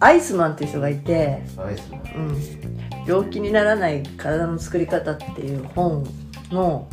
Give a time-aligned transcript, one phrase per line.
[0.00, 2.00] アイスマンっていう人がいて、アイスマン。
[2.16, 6.06] うん、病気にならない体の作り方っていう本
[6.50, 6.88] の、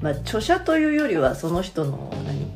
[0.00, 2.50] まあ、著者というよりはその人の何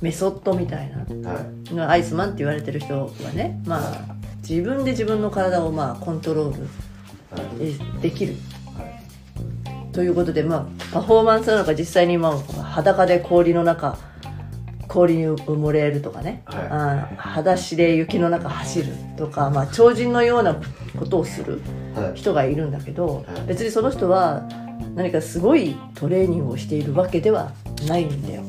[0.00, 1.74] メソッドみたいなはい。
[1.74, 4.16] のアイスマンって言われてる人はね、まあ、
[4.46, 6.62] 自分で自分の体をまあコントロール
[7.30, 7.58] はい。
[8.00, 8.34] でできる。
[8.76, 8.92] はい
[9.92, 13.98] ということで、まあ、パフォーマンスなのか実際に今裸で氷の中
[14.92, 17.16] 氷に埋もれるとかね、はい。
[17.16, 20.60] 裸足で雪の中走るとか、まあ、超人のような
[20.98, 21.62] ことをする
[21.94, 22.18] はい。
[22.18, 23.46] 人がいるんだけどはい。
[23.46, 24.46] 別にその人は
[24.94, 27.52] 何かすごいトレーニングをしているわけでは
[27.88, 28.42] ないんだよ。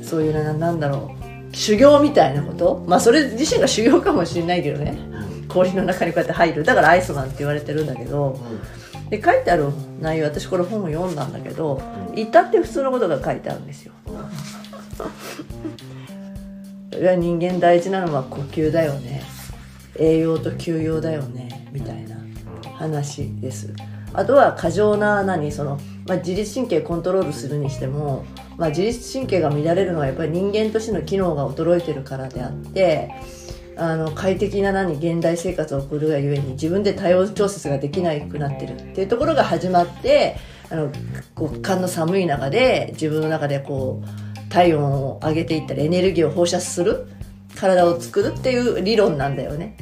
[0.00, 1.14] うそういうななんだろ
[1.52, 1.54] う。
[1.54, 2.84] 修行みたいなこと？
[2.86, 4.96] まあそれ自身が修行かもしれないけどね。
[5.48, 6.64] 氷の中にこうやって入る。
[6.64, 8.30] だからアイスマンって言われてるんだけど。
[8.30, 11.80] うんで書いてある内容私これ本を読んだんだけど
[12.14, 13.92] 至って普通のことが書いてあるんですよ。
[16.90, 19.22] 人間大事なのは呼吸だよね。
[19.98, 21.68] 栄養と休養だよね。
[21.72, 22.16] みたいな
[22.74, 23.72] 話です。
[24.12, 28.24] あとは過剰な何その、まあ、自律神経コントロールするにしても、
[28.56, 33.10] まあ、自律神経が乱れるのはやっぱり人間としての機能が衰えてるからであって
[33.78, 40.36] あの快適な何現代生活を送るがゆえに自分で体温調節ができなくなってるっていうところが始まって
[40.68, 40.90] あの
[41.38, 47.06] 極寒の寒い中で自分の中でこう体温を上げていったりエネルギーを放射する
[47.54, 49.76] 体を作るっていう理論なんだよね。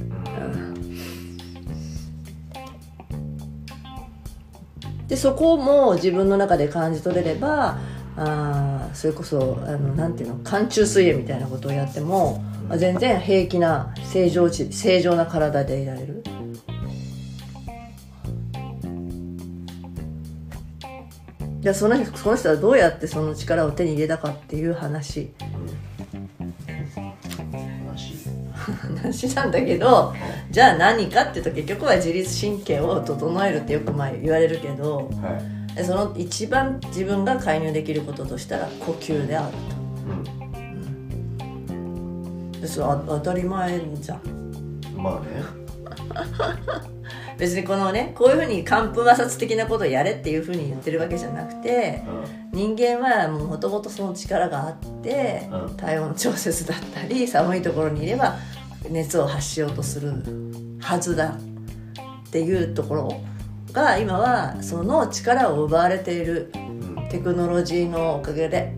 [5.09, 7.79] でそこも自分の中で感じ取れれば
[8.17, 12.43] あそれこそあのなんていうの寒中水泳みたいなことをやっても、
[12.75, 16.23] 全然平気な正常値正常な体でいられる。
[21.61, 25.33] じゃあそのその人はどうやってその力を手に入れたかっていう話。
[29.03, 29.35] 話。
[29.35, 30.15] なんだけど
[30.51, 35.41] じゃあ何かっていうと結局は自律神経を整えるってよくまあ言われるけどは
[35.73, 35.75] い。
[35.77, 39.57] でその一番自分が介入できることとしたら呼吸である
[40.09, 40.36] うん
[42.67, 44.21] それは当たり前じゃん。
[44.97, 45.67] まあね。
[47.39, 52.03] 別にこのねこういうふうに寒風摩擦的なことをやれっていうふうに言ってるわけじゃなくて
[52.51, 55.77] 人間はもともとその力があってうん。
[55.77, 58.37] 体温調節だったり寒いところにいれば
[58.89, 60.13] 熱を発しようとする
[60.81, 61.37] はずだ。
[62.27, 63.21] っていうところ
[63.73, 67.09] が今はその力を奪われているうん。
[67.09, 68.77] テクノロジーのおかげで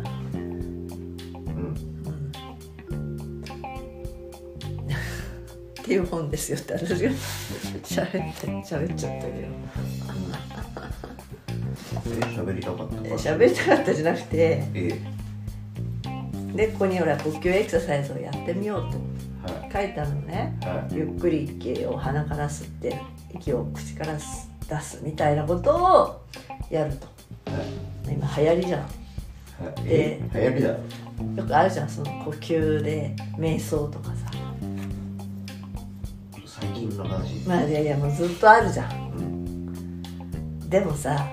[5.88, 7.10] っていう本ですよって私が
[7.82, 9.48] 喋って喋っちゃったけど。
[12.06, 12.96] え喋りたかった。
[13.08, 15.00] え喋りたかったじゃなくてえ。
[16.54, 18.98] でここにほら呼吸エクササイズをやってみようと。
[19.50, 19.72] はい。
[19.72, 20.58] 書いてあるのね。
[20.60, 20.94] はい。
[20.94, 22.94] ゆっくり息を鼻から吸って
[23.34, 24.12] 息を口から
[24.68, 26.20] 出すみたいなことを
[26.68, 27.06] やると。
[27.50, 28.12] はい。
[28.12, 28.80] 今流行りじゃん。
[28.82, 28.86] は
[29.80, 29.84] い。
[29.84, 30.68] でえ流行りだ。
[30.68, 30.74] ろ
[31.36, 31.88] よくあるじゃん。
[31.88, 34.37] その呼吸で瞑想とかさ
[36.60, 37.34] 最近の話。
[37.46, 39.12] まあいやいやもうずっとあるじゃん。
[39.16, 40.68] うん。
[40.68, 41.26] でもさ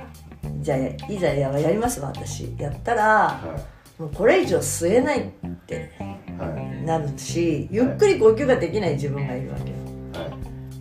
[0.62, 0.78] じゃあ
[1.12, 2.56] いざややりますわ私。
[2.58, 3.58] やったらは
[3.98, 5.32] もうこれ以上吸えないっ
[5.68, 6.04] てい
[6.42, 6.86] はい。
[6.86, 9.78] なるしゆっくり呼吸ができない自分がいるわけよ。
[10.14, 10.34] はい。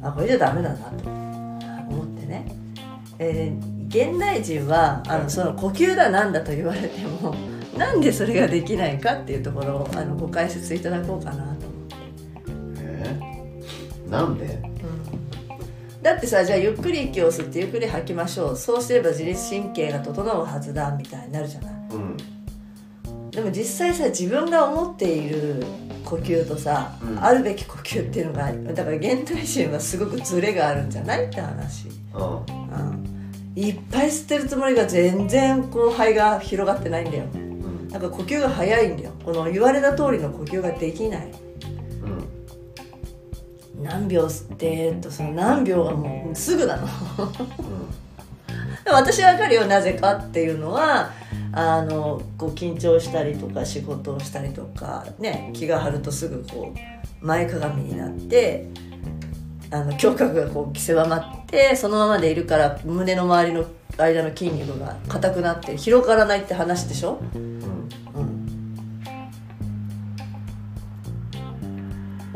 [0.02, 1.08] あこれじゃダメだなと。
[1.08, 2.46] 思ってね、
[3.18, 7.32] えー現代人はあのその呼吸だなんだと言われても
[7.78, 11.53] なんでそれができないかっていうところをあのご解説いただこうかな
[14.14, 14.62] なんで？
[16.02, 18.56] だってさじゃあゆっくり息を吸ってゆっくり吐きましょう。
[18.56, 21.72] そうすれば自律神経が整うはずだみたいになるじゃない。
[21.92, 22.16] うん。
[23.30, 25.64] でも実際さ自分が思っている
[26.04, 27.24] 呼吸とさ、うん。
[27.24, 32.36] あるべき呼吸っていうのがだから現代人はすごくズレがあるんじゃないって話、うん。
[32.36, 33.04] うん、
[33.56, 37.24] いっぱい吸ってるつもりが全然こう肺が広がってないんだよ。
[37.34, 37.88] うん。
[37.88, 39.12] なんか呼吸が早いんだよ。
[39.24, 41.28] この言われた通りの呼吸ができない。
[41.28, 41.43] うん
[43.84, 46.82] 何秒吸ってとその何秒がもうすぐなの。
[46.82, 46.90] うん。
[48.86, 51.10] 私は分かるよなぜかっていうのは
[51.52, 56.74] あのこう緊張したりとか仕事をしたりとかね気が張るとすぐこ
[57.22, 58.68] う前かがみになって
[59.70, 63.64] あの胸郭がこう狭まってそのままでいるから胸の周りの
[63.96, 67.20] 間の筋肉が硬くなって広がらないって話でしょ、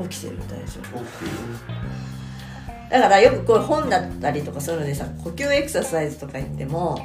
[0.08, 0.66] きてるみたいで
[2.90, 6.98] だからよくこう本だったりとかそういうのでさ呼吸エクササイズとか言っても、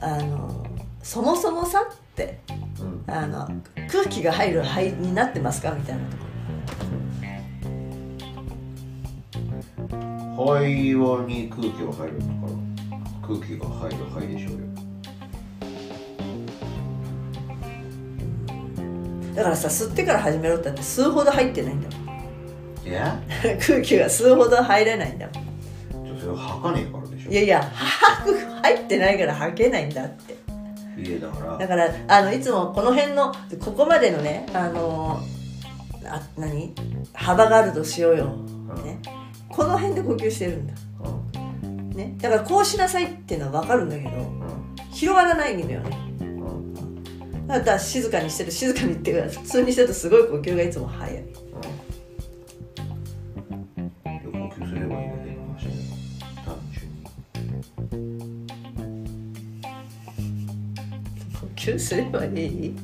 [0.00, 0.66] ん、あの
[1.02, 2.40] そもそもさって、
[2.80, 3.46] うん、あの
[3.90, 6.26] 空気が入る肺になってますかみたいなとこ。
[10.36, 12.56] 肺はに空気が入るから
[13.26, 14.58] 空気が入る肺でしょうよ。
[19.34, 22.05] だからさ吸ってから始めろってって吸うほど入ってないんだもん
[22.92, 23.20] や
[23.66, 25.46] 空気が吸うほど入れないんだもん。
[26.18, 27.30] それは吐かねえからでしょ。
[27.30, 30.36] いやいや吐く入ってないから吐けないんだって。
[31.00, 31.58] いやだから。
[31.58, 35.20] だからあのいつもこの辺のここまでのねあの
[36.04, 36.74] あ何？
[37.12, 38.26] 幅があるとしようよ、
[38.84, 39.00] ね、
[39.48, 40.74] この辺で呼吸してるんだ、
[41.64, 41.90] うん。
[41.90, 44.76] ね、だからこうしなさいっていうのは分かるんだけどうん。
[44.92, 45.98] 広がらないんだよね。
[46.20, 47.46] うん。
[47.46, 51.24] だから静かにしてる静かにっていうか普通にしてるとすごい呼吸がいつも速い
[61.72, 62.30] 呼吸すればいい？
[62.32, 62.76] に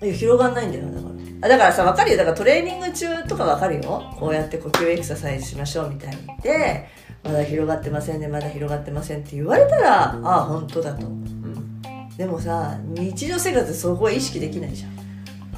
[0.00, 0.12] うん。
[0.12, 1.14] 広がんないんだよだから。
[1.40, 2.16] あだからさ分かるよ。
[2.16, 4.14] だからトレーニング中とか分かるよ。
[4.18, 6.26] こうやって呼吸エクササイズしましょうみたいに。
[6.26, 6.88] 言って
[7.24, 11.06] まだ広がってませんねまだ広がってませんって言われたらああ本当だと。
[11.06, 11.80] うん。
[12.16, 14.90] でもさ日常生活でそこは意識できないじゃん。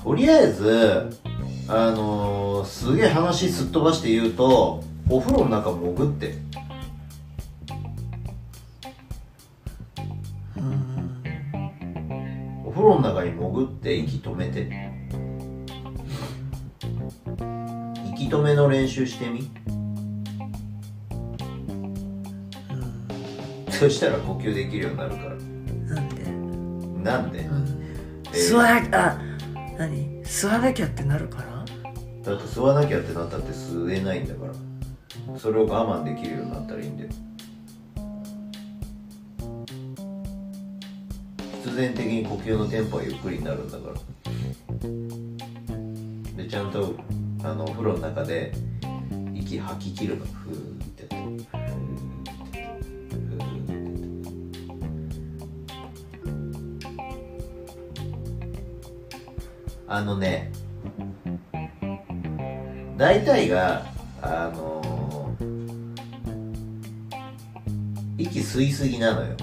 [0.03, 1.11] とりあえず
[1.69, 6.35] あのー、すげえ話すっ飛ばして言うとお風呂の中潜って
[12.81, 14.67] お風呂の中に潜って息止めて。
[18.15, 19.51] 息止めの練習してみ。
[23.69, 25.29] そしたら呼吸できるようになるから。
[25.29, 26.25] なんで、
[27.05, 28.33] なんで、えー。
[28.33, 29.19] 吸わなきゃあ
[29.79, 30.23] 何？
[30.25, 31.65] 吸わなきゃってなるから？
[32.25, 35.39] だって吸わなきゃってなったって吸えないんだから。
[35.39, 37.11] それを我慢できるようになったらいいんだよ
[41.81, 43.95] 然的に呼吸のテンポはゆっくりになるんだから。
[46.37, 46.95] でちゃんと
[47.43, 48.53] あのお風呂の中で
[49.35, 50.27] 息吐き切るの。
[50.27, 51.17] ふーってやって。
[51.17, 53.79] ふーってふーっ
[56.79, 56.91] て。
[59.89, 60.53] あのね
[62.99, 63.87] 大体が
[64.21, 65.35] あの
[68.19, 69.35] 息吸いすぎなのよ。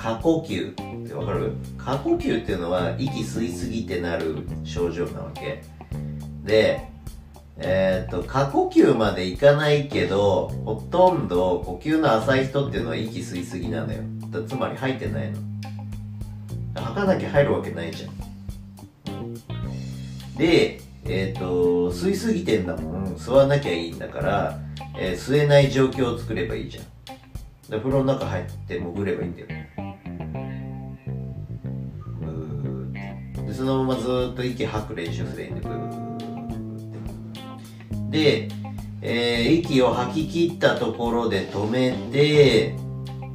[0.00, 1.52] 過呼吸ってわかる？
[1.76, 5.62] 過呼吸っていうのは息吸いすぎてなる症状なわけ。
[6.44, 6.88] で
[7.58, 14.00] えっ、と過呼吸までいかないけどほとんど呼吸の浅い人っていうのは息吸いすぎなのよ。
[14.48, 15.38] つまり吐いてないの。
[16.74, 18.30] 吐かなきゃ入るわけないじゃん。
[20.38, 24.58] で、えっ、と、吸いすぎてんだもん、吸わなきゃいいんだから、
[24.98, 26.84] えー吸えない状況を作ればいいじゃん。
[27.70, 29.48] で、風呂の中入って潜ればいいんだよ。
[33.60, 35.86] そのままずっと息吐く練習すればいいんで、ブー
[38.06, 38.48] って。
[38.48, 38.48] で、
[39.02, 42.74] えー息を吐き切ったところで止めて、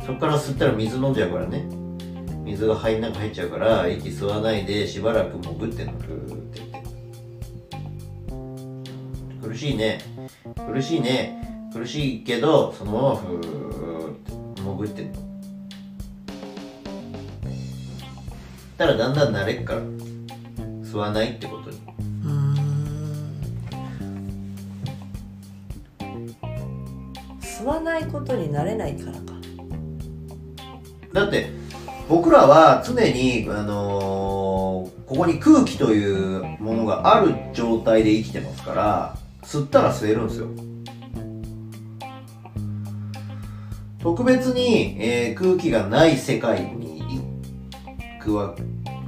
[0.03, 1.67] そこから吸ったら水飲んじゃうからね。
[2.43, 6.61] 水が肺の中入っちゃうから息吸わないでしばらく潜ってんのふーって。
[9.47, 9.99] 苦しいね。
[10.55, 11.69] 苦しいね。
[11.71, 14.15] 苦しいけどそのままふーっ
[14.55, 15.19] て潜ってんの
[18.75, 20.04] たらだんだん慣れっから。
[20.95, 21.77] 吸わないってことに。
[21.77, 22.55] うーん。
[27.41, 29.19] 吸わないことになれないからか。
[31.11, 31.49] だって
[32.07, 40.47] 僕らは常に、あのーここに空気というものがある状態で生きてますから吸ったら吸えるんですよ。
[44.01, 47.01] 特別に、えー空気がない世界に
[48.19, 48.55] 行くわ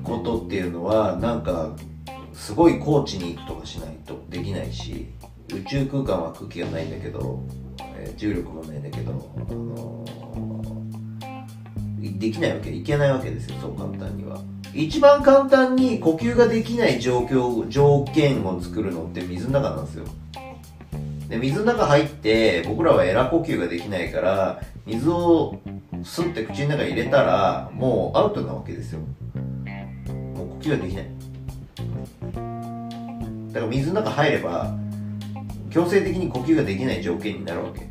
[0.07, 1.75] ことっていうのはなんか
[2.33, 5.07] すごい高地に行くとかしないとできないし
[5.53, 7.41] 宇宙空間は空気がないんだけど、
[7.95, 10.17] え重力もないんだけど、あのー
[12.19, 14.39] できないわけいけないわけですよそう簡単には。
[14.73, 20.05] 一番簡単に呼吸ができない状況条件を作るのって水の中なんですよ。
[21.29, 25.59] で水の中入って僕らはエラ呼吸ができないから水を
[25.95, 28.99] 吸って口の中に入れたらもうアウトなわけですよ。
[30.57, 31.05] もう呼吸ができない。
[33.53, 34.75] だから水の中入れば
[35.69, 37.87] 強制的に呼吸ができない条件になるわけ。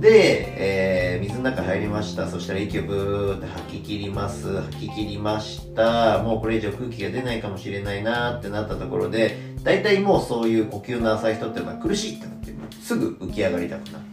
[0.00, 2.28] で、えー水の中入りました。
[2.28, 4.60] そしたら息をブーって吐き切ります。
[4.62, 6.22] 吐き切りました。
[6.22, 14.04] もうこれ以上空気が出ないかもしれないなってなったところで大体もうそういう呼吸の浅い人っていうのは苦しいってなってすぐ浮き上がりたくなる。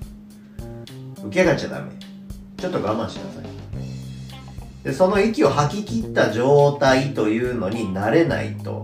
[1.18, 1.92] 浮き上がっちゃダメ。
[2.58, 3.41] ちょっと我慢しなさい。
[4.84, 8.84] でその息を吐き切った状態というのに慣れないと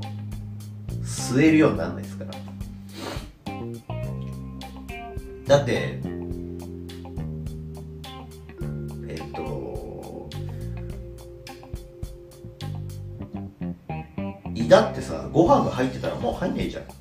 [1.03, 2.31] 吸えるようにならないですから。
[5.47, 5.99] だって
[9.07, 10.29] えっと
[14.53, 16.96] 胃だってさご飯が入ってたらもう入んねえじゃん。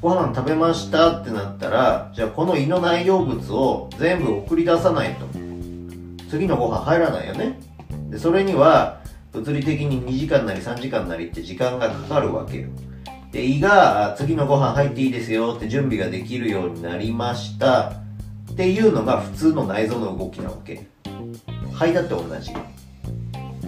[0.00, 5.26] ご飯食べましたってなったらじゃあこの胃の内容物を全部送り出さないと。
[6.30, 7.60] 次のご飯入らないよね。
[8.08, 9.00] でそれには
[9.32, 12.68] 物理的に2時間なり3時間なりって時間がかかるわけよ。
[13.30, 17.90] で胃が次のご飯入っていいですよって準備ができるようになりました。
[18.52, 20.86] っていうのが普通の内臓の動きなわけ。
[21.72, 22.52] 肺だって同じ。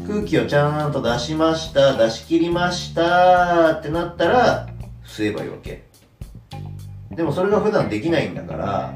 [0.07, 4.67] 空気をちゃんと出しました出し切りましたってなったら
[5.07, 5.92] 吸えばいいわけ。
[7.17, 8.95] でもそれが普段できないんだから、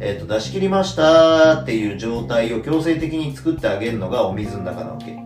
[0.00, 5.16] えっ、と、出し切りましたっていう状態を強制的に作ってあげるのがお水の中なわけ。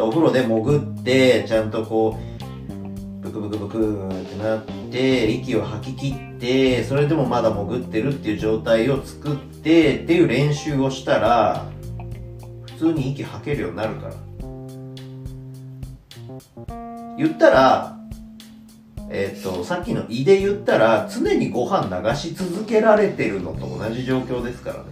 [0.00, 11.66] お風呂で潜って、ちゃんとこう、ブクブクブクってなって、息を吐き切って、それでもまだ潜ってるっていう状態を作ってっていう練習をしたら、
[12.66, 14.14] 普通に息吐けるようになるから。
[17.16, 17.97] 言ったら、
[19.10, 24.84] えっとさっきの胃で言ったら常にご飯流し続けられてるのと同じ状況ですからね。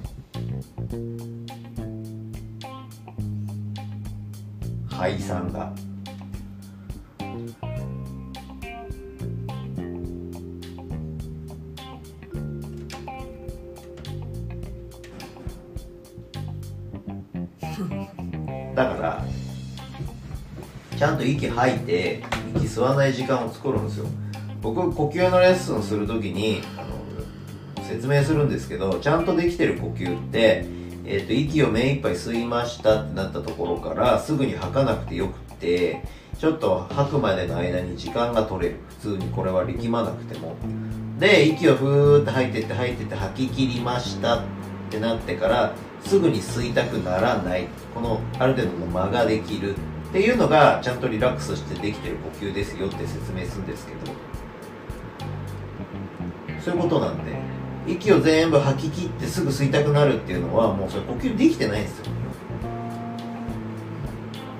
[4.88, 5.72] 肺酸が。
[18.74, 19.25] だから
[20.96, 22.22] ちゃんと息吐いて
[22.56, 24.06] 息吸わない時間を作るんですよ。
[24.62, 30.64] 僕呼吸のレッスンするときにあの説明するんですけどちゃんとできてる呼吸って、
[31.04, 36.02] えー、と息を目いっぱい吸いましたってなったところからすぐに吐かなくてよくって
[36.38, 38.80] ちょっと吐くまでの間に時間が取れる。
[38.88, 40.56] 普通にこれは力まなくても。
[41.18, 44.42] で息をふーって吐いてって吐いてって吐き切りましたっ
[44.90, 45.72] てなってから
[46.04, 47.68] すぐに吸いたくならない。
[47.94, 49.74] このある程度の間ができる。
[50.08, 53.98] っていうのがちゃんとリラックスしてできてる呼吸ですよって説明するんですけど。
[56.60, 57.36] そういうことなんで
[57.86, 62.06] 息を全部吐き切ってすぐ吸いたくなるっていうのはもうそれ呼吸できてないんですよ。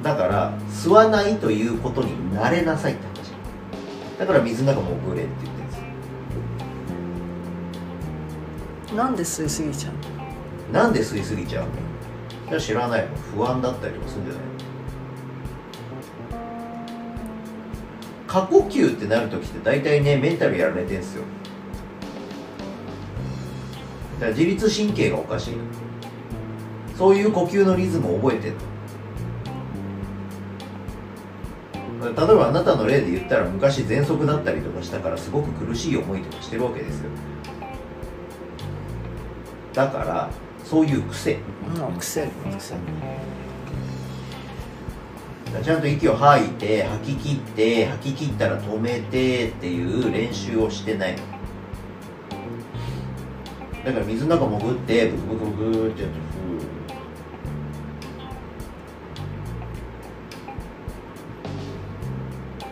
[0.05, 3.33] だから吸わないということに慣れなさいって話。
[4.21, 5.79] だから水の中潜れって言ってるんです
[8.91, 8.97] よ。
[8.97, 9.95] なんで吸いすぎちゃう
[10.73, 10.81] の？
[10.81, 11.62] なんで吸いすぎちゃ
[12.49, 12.61] うの？
[12.61, 13.09] 知らない。
[13.09, 14.43] の不安だったりとかするんじゃない？
[18.37, 21.23] 過呼吸ってなるときって大体ねメンタルやられてんすよ。
[24.21, 25.55] だから自律神経がおかしい。
[26.99, 28.59] そういう呼吸のリズムを覚えてんの。
[32.14, 37.09] 例えばあなたの例で言ったら昔喘息だったりとかしたからすごく苦しい思いとかしてるわけですよ。
[39.73, 40.28] だから
[40.62, 41.38] そういう癖。
[41.78, 42.28] うん癖
[42.59, 42.75] 癖
[45.63, 51.17] ちゃんと息を吐いて吐き切って吐き切ったら止めてっていう練習をしてない
[53.85, 56.23] だから水の中潜ってブクブクブクってやってふ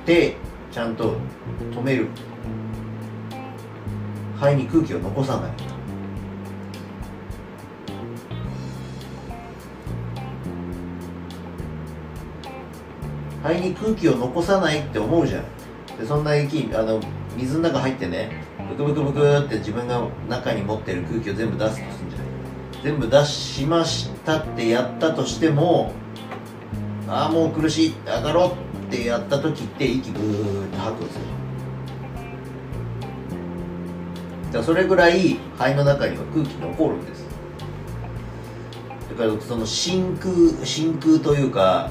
[0.02, 0.06] ー。
[0.06, 0.36] で
[0.72, 1.16] ちゃんと
[1.60, 2.08] 止める。
[4.36, 5.73] 肺に空気を残さない。
[13.44, 15.44] 肺に空気を残さないって思うじゃん。
[15.98, 16.98] でそんな息あの
[17.36, 22.28] 水の中入ってねブクブクブクって自分が中に持ってる空気を全部出すとするんじゃない。
[22.82, 25.92] 全部出しましたってやったとしても
[27.06, 31.20] ああもう苦しい上がろうってやった時って息ブーって吐くんですよ。
[34.46, 37.24] だからそれぐらい肺の中には空気残るんです。
[39.10, 40.32] だからその真空
[40.64, 41.90] 真空というか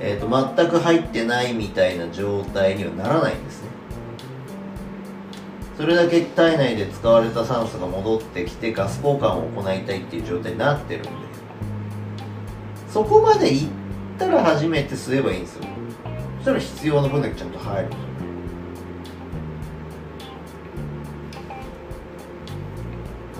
[0.00, 3.68] えー、と全く入ってないみたいな状態にはならないんですね。
[5.76, 11.10] それだけ体内で使われた酸素が戻ってきてガス交換を行いたいっていう状態になってるんで。
[12.88, 13.68] そこまでいっ
[14.18, 15.64] たら初めて吸えばいいんですよ。
[16.38, 17.90] そしたら必要な分だけちゃんと入る。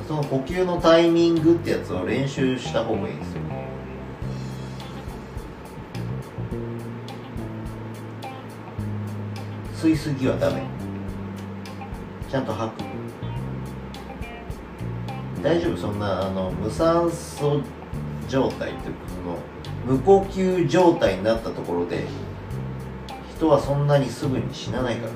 [0.07, 3.40] その呼吸のタイミングってやつを練習した方がいいんですよ。
[9.81, 10.61] 吸いすぎはダメ。
[12.31, 12.85] ちゃんと吐く。
[15.43, 15.77] 大丈夫？
[15.79, 17.63] そんなあの無酸素
[18.29, 19.39] 状態っていうかその
[19.87, 22.05] 無呼吸状態になったところで
[23.35, 25.13] 人はそんなにすぐに死なないから。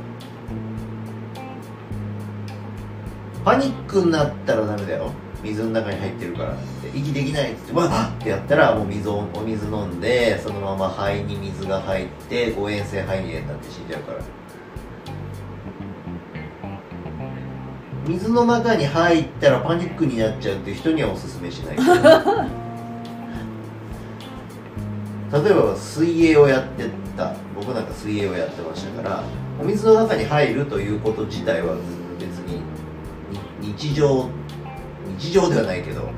[3.44, 5.10] パニックになったらダメだよ。
[5.42, 6.88] 水の中に入ってるからって。
[6.98, 14.20] 息できないって言ってわっってやったらもう水をお水飲んでそのまま肺に水が入って誤嚥性肺炎になって死んじゃうから。
[18.06, 21.76] 水の中に入ったらパニックになっちゃうっていう人にはおすすめしない。
[21.76, 21.82] 例
[25.50, 27.34] えば水泳をやってた。
[27.54, 29.22] 僕なんか水泳をやってましたから
[29.60, 31.76] お水の中に入るということ自体は
[32.18, 32.60] 別に
[33.60, 34.28] 日常
[35.16, 36.10] 日常ではないけど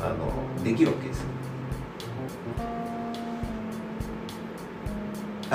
[0.00, 1.23] あのできるわけです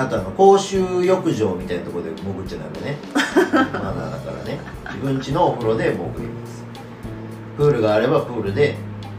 [0.00, 2.96] あとあの公衆浴場みたいなところで潜っちゃダメね。
[3.52, 4.58] マナーだからね。
[4.86, 6.64] 自分家のお風呂で潜ります。
[7.58, 8.78] プールがあればプールで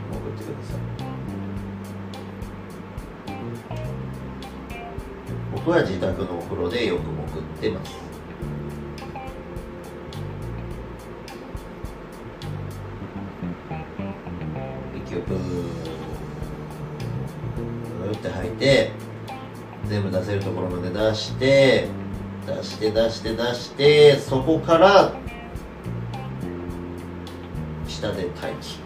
[0.09, 0.79] 潜ってください。
[5.53, 7.91] 僕は自宅のお風呂でよく潜ってます。
[14.95, 15.37] 息をプー
[18.17, 18.91] って吐いて
[19.91, 21.85] 全部出せるところまで出して
[22.47, 25.11] 出して出して出してそこから
[27.89, 28.79] 下で待機。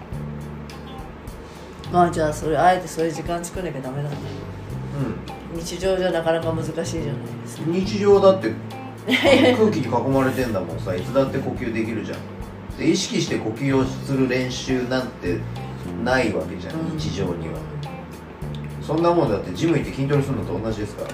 [1.92, 7.04] まあじゃあそれあえてそういう時間作んなきゃダメなんだう日常じゃなかなか難しいじゃない
[7.44, 7.70] ですか。
[7.70, 8.52] ん日常だって
[9.06, 10.96] 空気に囲まれてんだもんさ。
[10.96, 12.18] いつだって呼吸できるじゃん。
[12.80, 15.40] で意識して呼吸をする練習なんて
[16.04, 16.98] ないわけじゃん、うん。
[16.98, 17.60] 日常には
[18.86, 21.10] そんなもんだってジム行って筋トレするのと同じですから。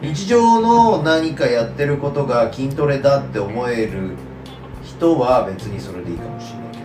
[0.00, 4.12] 日常の何かやってることが筋トレだって思える
[4.84, 6.84] 人は別にそれでいいかもしれないけど。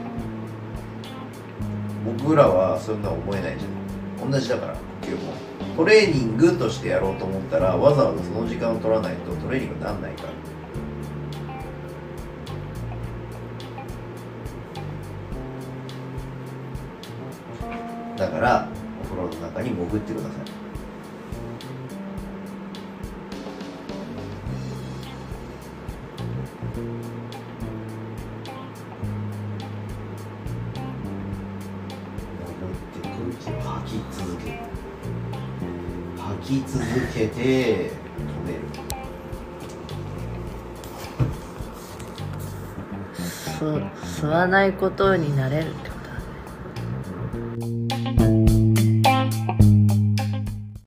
[2.23, 4.31] 僕らはそんな思えないじゃん。
[4.31, 4.73] 同じだから。
[4.73, 5.33] 呼吸も
[5.77, 10.29] トレーニングとしてやろうと思ったらわざわざその時間を取らないとトレーニングにならないから。
[18.15, 18.69] だから
[19.01, 20.63] お風呂の中に潜ってください。
[33.59, 34.57] 吐き続ける。
[36.17, 37.91] 吐き続けて止
[38.45, 38.59] める。
[43.13, 43.65] す
[44.23, 45.92] 吸わないことになれるって